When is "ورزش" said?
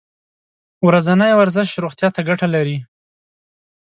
1.35-1.69